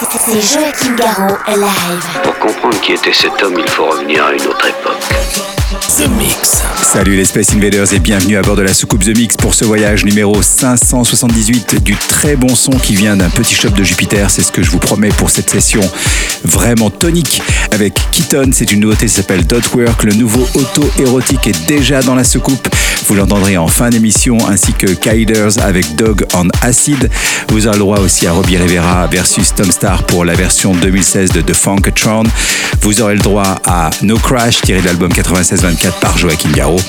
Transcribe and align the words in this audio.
C'est 0.00 0.40
Joachim 0.40 0.94
Garraud 0.94 1.36
live. 1.48 2.22
Pour 2.22 2.38
comprendre 2.38 2.80
qui 2.80 2.92
était 2.92 3.12
cet 3.12 3.42
homme, 3.42 3.56
il 3.58 3.68
faut 3.68 3.84
revenir 3.86 4.24
à 4.26 4.32
une 4.32 4.46
autre 4.46 4.64
époque. 4.68 5.02
The 5.98 6.08
Mix. 6.16 6.62
Salut 6.82 7.16
les 7.16 7.24
Space 7.24 7.52
Invaders 7.52 7.92
et 7.92 7.98
bienvenue 7.98 8.36
à 8.36 8.42
bord 8.42 8.54
de 8.54 8.62
la 8.62 8.72
soucoupe 8.72 9.02
The 9.02 9.16
Mix 9.16 9.36
pour 9.36 9.54
ce 9.54 9.64
voyage 9.64 10.04
numéro 10.04 10.40
578 10.40 11.82
du 11.82 11.96
très 11.96 12.36
bon 12.36 12.54
son 12.54 12.70
qui 12.70 12.94
vient 12.94 13.16
d'un 13.16 13.28
petit 13.28 13.54
shop 13.54 13.70
de 13.70 13.82
Jupiter. 13.82 14.30
C'est 14.30 14.42
ce 14.42 14.52
que 14.52 14.62
je 14.62 14.70
vous 14.70 14.78
promets 14.78 15.08
pour 15.08 15.30
cette 15.30 15.50
session 15.50 15.80
vraiment 16.44 16.90
tonique 16.90 17.42
avec 17.72 17.94
Keaton. 18.12 18.50
C'est 18.52 18.70
une 18.70 18.80
nouveauté 18.80 19.06
qui 19.06 19.12
s'appelle 19.12 19.46
Dotwork. 19.46 20.04
Le 20.04 20.14
nouveau 20.14 20.46
auto-érotique 20.54 21.46
est 21.48 21.66
déjà 21.66 22.02
dans 22.02 22.14
la 22.14 22.24
soucoupe. 22.24 22.68
Vous 23.08 23.14
l'entendrez 23.14 23.56
en 23.56 23.68
fin 23.68 23.88
d'émission 23.88 24.36
ainsi 24.50 24.74
que 24.74 24.86
Kyders 24.86 25.62
avec 25.62 25.96
Dog 25.96 26.26
on 26.34 26.46
Acid. 26.60 27.08
Vous 27.48 27.66
aurez 27.66 27.76
le 27.76 27.82
droit 27.82 28.00
aussi 28.00 28.26
à 28.26 28.32
Robbie 28.32 28.58
Rivera 28.58 29.06
versus 29.06 29.54
Tom 29.54 29.72
Star 29.72 30.04
pour 30.04 30.26
la 30.26 30.34
version 30.34 30.74
2016 30.74 31.32
de 31.32 31.40
The 31.40 31.54
Funkatron. 31.54 32.24
Vous 32.82 33.00
aurez 33.00 33.14
le 33.14 33.22
droit 33.22 33.60
à 33.64 33.88
No 34.02 34.18
Crash 34.18 34.60
tiré 34.60 34.82
de 34.82 34.86
l'album 34.86 35.10
96-24 35.10 36.00
par 36.00 36.18
Joachim 36.18 36.50
Garraud. 36.52 36.80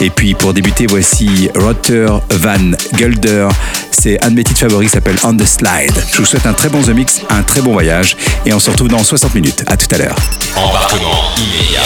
Et 0.00 0.08
puis 0.08 0.32
pour 0.32 0.54
débuter, 0.54 0.86
voici 0.86 1.50
Rotter 1.54 2.06
Van 2.30 2.70
Gulder. 2.94 3.48
C'est 3.90 4.24
un 4.24 4.30
de 4.30 4.36
mes 4.36 4.44
titres 4.44 4.60
favoris 4.60 4.90
s'appelle 4.90 5.16
On 5.24 5.36
the 5.36 5.44
Slide. 5.44 5.92
Je 6.10 6.16
vous 6.16 6.24
souhaite 6.24 6.46
un 6.46 6.54
très 6.54 6.70
bon 6.70 6.80
The 6.80 6.88
Mix, 6.88 7.20
un 7.28 7.42
très 7.42 7.60
bon 7.60 7.72
voyage 7.72 8.16
et 8.46 8.54
on 8.54 8.60
se 8.60 8.70
retrouve 8.70 8.88
dans 8.88 9.04
60 9.04 9.34
minutes. 9.34 9.62
À 9.66 9.76
tout 9.76 9.94
à 9.94 9.98
l'heure. 9.98 10.16
Embarquement 10.56 11.34
immédiat 11.36 11.82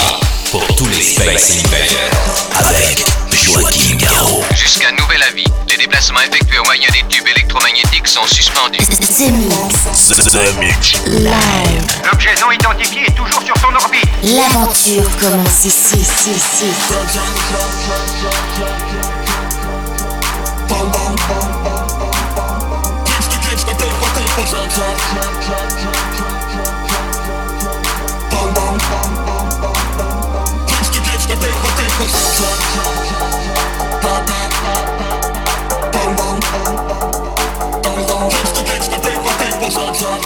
pour 0.52 0.64
tous 0.76 0.86
les 0.86 1.02
Space 1.02 1.64
Invaders. 1.64 2.68
Avec 2.68 3.04
Joachim 3.42 3.96
Garraud. 3.96 4.44
Jusqu'à 4.54 4.92
nouvel 4.92 5.22
avis, 5.22 5.44
les 5.68 5.76
déplacements 5.78 6.20
effectués 6.20 6.58
au 6.58 6.64
moyen 6.64 6.88
des 6.92 7.02
tubes 7.08 7.26
électromagnétiques 7.26 8.06
sont 8.06 8.26
suspendus. 8.26 8.78
The 8.78 9.30
Mix. 9.32 10.08
The, 10.08 10.30
the 10.30 10.58
Mix. 10.58 10.92
Live. 11.06 12.02
L'objet 12.04 12.34
non 12.42 12.50
identifié 12.50 13.06
est 13.06 13.16
toujours 13.16 13.42
sur 13.42 13.54
son 13.56 13.74
orbite. 13.74 14.04
L'aventure 14.22 15.08
commence 15.18 15.64
ici, 15.64 15.96
ici, 15.96 16.30
ici. 16.32 16.66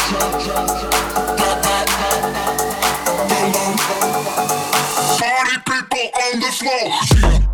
Party 0.05 0.21
people 5.65 6.11
on 6.23 6.41
the 6.41 6.53
floor. 6.53 7.54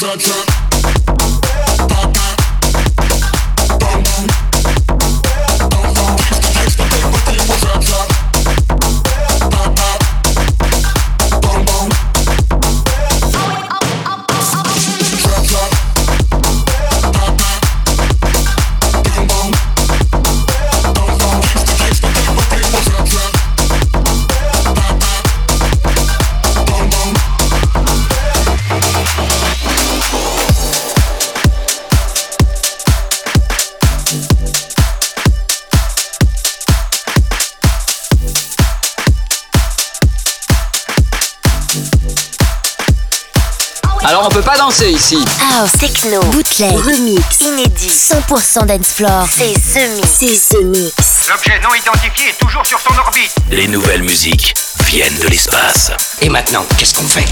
Trap, 0.00 0.18
trap. 0.18 0.59
Alors 44.10 44.26
on 44.26 44.28
peut 44.28 44.42
pas 44.42 44.58
danser 44.58 44.90
ici. 44.90 45.24
House, 45.40 45.70
techno, 45.78 46.18
bootleg, 46.32 46.76
remix, 46.78 47.22
inédit, 47.42 47.86
100% 47.86 48.66
dance 48.66 48.88
floor. 48.88 49.24
C'est 49.30 49.52
The 49.52 49.88
Mix. 49.94 50.08
C'est 50.18 50.48
The 50.48 50.64
Mix. 50.64 51.28
L'objet 51.28 51.60
non 51.60 51.72
identifié 51.72 52.30
est 52.30 52.38
toujours 52.44 52.66
sur 52.66 52.80
son 52.80 52.98
orbite. 52.98 53.32
Les 53.52 53.68
nouvelles 53.68 54.02
musiques 54.02 54.52
viennent 54.86 55.16
de 55.20 55.28
l'espace. 55.28 55.92
Et 56.22 56.28
maintenant, 56.28 56.66
qu'est-ce 56.76 56.94
qu'on 56.94 57.06
fait? 57.06 57.24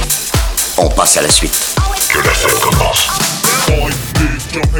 On 0.76 0.88
passe 0.88 1.16
à 1.16 1.22
la 1.22 1.28
suite. 1.28 1.74
Que 2.10 2.18
la 2.18 2.30
fête 2.30 2.60
commence. 2.60 2.77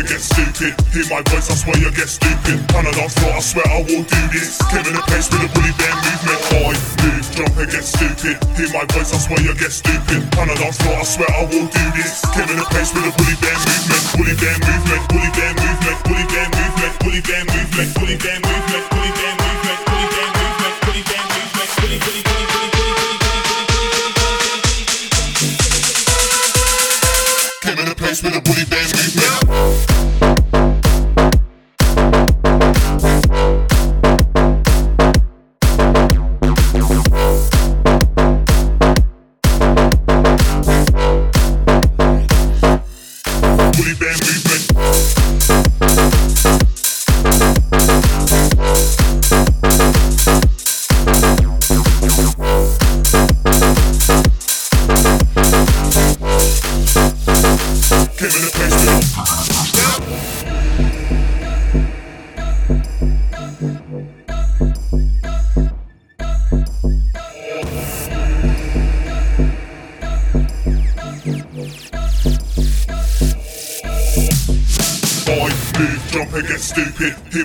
Get 0.09 0.25
stupid. 0.25 0.73
Hear 0.91 1.05
my 1.13 1.21
voice, 1.29 1.53
I 1.53 1.55
swear 1.55 1.77
you 1.77 1.93
get 1.93 2.09
stupid. 2.09 2.57
On 2.73 2.83
a 2.89 2.93
dance 2.97 3.13
floor, 3.21 3.37
I 3.37 3.41
swear 3.45 3.69
I 3.69 3.85
will 3.85 4.05
do 4.09 4.21
this. 4.33 4.57
Clear 4.73 4.83
the 4.83 5.05
place 5.05 5.29
with 5.29 5.45
a 5.45 5.49
bully 5.53 5.73
bear 5.77 5.93
movement. 5.93 6.41
Boy, 6.49 6.75
move, 7.05 7.27
jump 7.37 7.53
and 7.61 7.69
get 7.69 7.85
stupid. 7.85 8.41
Hear 8.57 8.73
my 8.73 8.85
voice, 8.97 9.13
I 9.13 9.19
swear 9.21 9.41
you 9.45 9.53
get 9.55 9.71
stupid. 9.71 10.25
On 10.41 10.49
a 10.49 10.57
dance 10.57 10.81
floor, 10.81 10.97
I 10.97 11.05
swear 11.05 11.29
I 11.29 11.45
will 11.45 11.69
do 11.69 11.85
this. 11.93 12.25
Clear 12.33 12.49
the 12.49 12.65
place 12.73 12.91
with 12.97 13.05
a 13.05 13.13
bully 13.21 13.37
bear 13.45 13.57
movement. 13.61 14.03
Bully 14.17 14.35
bear 14.41 14.57
movement, 14.65 15.03
bully 15.13 15.31
bear 15.37 15.53
movement, 15.61 15.99
bully 16.09 16.25
bear 16.33 16.47
movement, 16.57 16.95
bully 17.05 17.21
bear 17.21 17.45
movement, 17.45 17.89
bully 18.01 18.17
bear 18.17 18.37
movement, 18.41 18.85
bully 18.89 19.13
bear 19.13 19.13
movement, 19.13 19.13
bully 19.13 19.13
bear 19.13 19.33
movement, 19.37 19.79
bully 19.85 20.07
bear 20.09 20.27
movement, 20.33 20.77
bully 20.89 21.03
bully 21.05 21.29
bully 21.29 21.99
bully 22.01 22.01
bully 22.01 22.28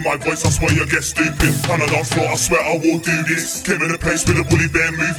my 0.04 0.26
voice, 0.26 0.46
I 0.46 0.50
swear 0.50 0.72
you 0.74 0.86
get 0.86 1.04
stupid. 1.04 1.54
On 1.72 1.82
a 1.82 1.88
dance 1.88 2.14
floor, 2.14 2.28
I 2.28 2.36
swear 2.36 2.62
I 2.62 2.78
will 2.78 3.00
do 3.00 3.24
this. 3.24 3.62
Came 3.64 3.82
in 3.82 3.92
a 3.92 3.98
place 3.98 4.28
with 4.28 4.38
a 4.38 4.44
bully 4.44 4.68
bear 4.68 4.92
movement. 4.92 5.14